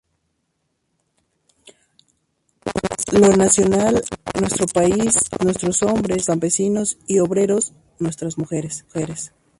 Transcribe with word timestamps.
Lo 3.11 3.27
nacional, 3.37 4.03
nuestro 4.39 4.65
país, 4.65 5.13
nuestros 5.43 5.83
hombres, 5.83 5.83
nuestros 6.07 6.25
campesinos 6.25 6.97
y 7.05 7.19
obreros, 7.19 7.71
nuestras 7.99 8.39
mujeres. 8.39 8.81